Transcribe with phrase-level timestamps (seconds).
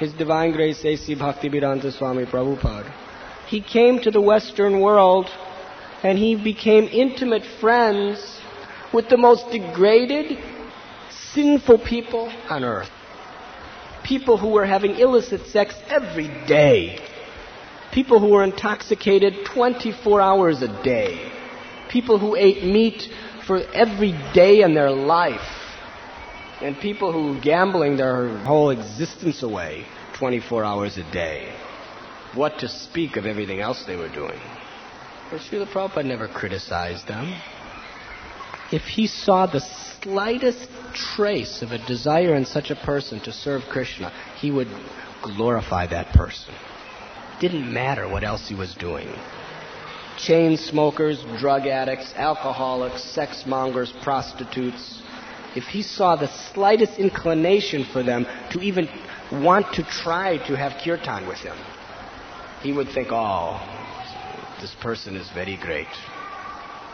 [0.00, 1.14] His Divine Grace A.C.
[1.14, 2.90] Bhaktivedanta Swami Prabhupada.
[3.48, 5.28] He came to the Western world
[6.02, 8.40] and he became intimate friends
[8.94, 10.38] with the most degraded,
[11.10, 12.88] sinful people on earth.
[14.02, 16.98] People who were having illicit sex every day.
[17.92, 21.30] People who were intoxicated 24 hours a day.
[21.90, 23.06] People who ate meat
[23.46, 25.59] for every day in their life.
[26.62, 29.86] And people who were gambling their whole existence away
[30.18, 31.54] 24 hours a day.
[32.34, 34.38] What to speak of everything else they were doing.
[35.30, 37.40] But Srila Prabhupada never criticized them.
[38.72, 39.60] If he saw the
[40.02, 44.68] slightest trace of a desire in such a person to serve Krishna, he would
[45.22, 46.54] glorify that person.
[47.40, 49.08] Didn't matter what else he was doing.
[50.18, 55.02] Chain smokers, drug addicts, alcoholics, sex mongers, prostitutes.
[55.56, 58.88] If he saw the slightest inclination for them to even
[59.32, 61.56] want to try to have kirtan with him,
[62.62, 63.58] he would think, oh,
[64.60, 65.88] this person is very great.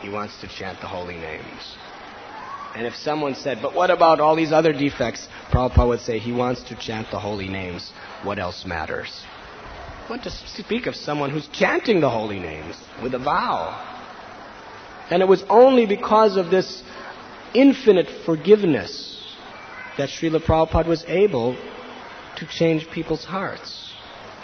[0.00, 1.76] He wants to chant the holy names.
[2.74, 5.28] And if someone said, but what about all these other defects?
[5.50, 7.90] Prabhupada would say, he wants to chant the holy names.
[8.22, 9.24] What else matters?
[10.08, 13.88] What to speak of someone who's chanting the holy names with a vow?
[15.10, 16.82] And it was only because of this
[17.54, 19.20] infinite forgiveness
[19.98, 21.56] that Srila Prabhupada was able
[22.36, 23.92] to change people's hearts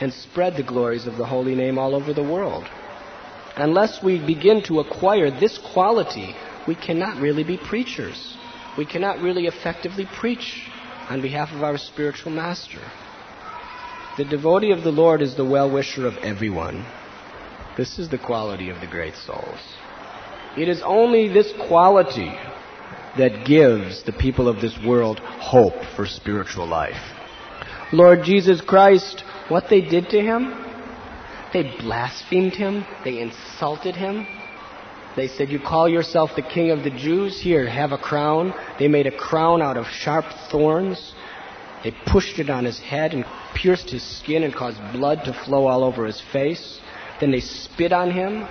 [0.00, 2.65] and spread the glories of the holy name all over the world.
[3.56, 6.34] Unless we begin to acquire this quality,
[6.67, 8.37] we cannot really be preachers.
[8.77, 10.69] We cannot really effectively preach
[11.09, 12.81] on behalf of our spiritual master.
[14.17, 16.84] The devotee of the Lord is the well wisher of everyone.
[17.77, 19.59] This is the quality of the great souls.
[20.56, 22.33] It is only this quality
[23.19, 27.00] that gives the people of this world hope for spiritual life.
[27.92, 30.55] Lord Jesus Christ, what they did to him,
[31.52, 32.84] they blasphemed him.
[33.05, 34.27] They insulted him.
[35.16, 37.41] They said, You call yourself the king of the Jews?
[37.41, 38.53] Here, have a crown.
[38.78, 41.14] They made a crown out of sharp thorns.
[41.82, 45.66] They pushed it on his head and pierced his skin and caused blood to flow
[45.66, 46.81] all over his face.
[47.20, 48.47] Then they spit on him,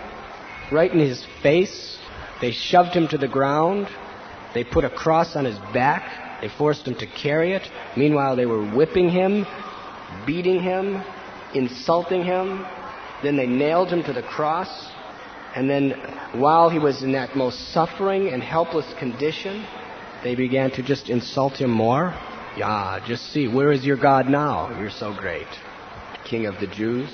[0.72, 1.98] right in his face.
[2.42, 3.88] They shoved him to the ground.
[4.58, 6.42] They put a cross on his back.
[6.42, 7.62] They forced him to carry it.
[7.96, 9.46] Meanwhile, they were whipping him,
[10.26, 11.00] beating him,
[11.54, 12.66] insulting him,
[13.22, 14.68] then they nailed him to the cross.
[15.56, 15.92] And then,
[16.34, 19.64] while he was in that most suffering and helpless condition,
[20.24, 22.16] they began to just insult him more.
[22.58, 24.76] Yeah, just see, where is your God now?
[24.80, 25.46] You're so great.
[26.26, 27.12] King of the Jews.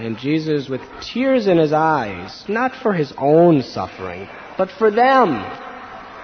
[0.00, 4.28] And Jesus, with tears in his eyes, not for his own suffering,
[4.58, 5.68] but for them,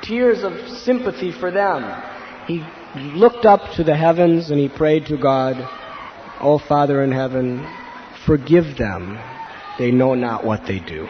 [0.03, 2.03] tears of sympathy for them,
[2.47, 2.65] he
[2.95, 5.57] looked up to the heavens and he prayed to God,
[6.41, 7.67] O Father in heaven,
[8.27, 9.17] Forgive them.
[9.79, 11.07] They know not what they do.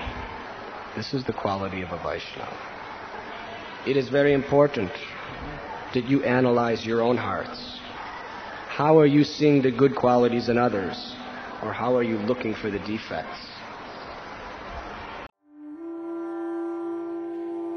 [0.95, 2.55] This is the quality of a Vaishnava.
[3.87, 4.93] It is very important
[5.95, 7.81] that you analyze your own hearts.
[8.69, 11.15] How are you seeing the good qualities in others?
[11.63, 13.39] Or how are you looking for the defects?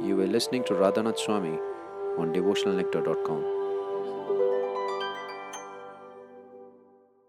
[0.01, 1.59] You were listening to Radhanath Swami
[2.17, 3.58] on devotionalnectar.com.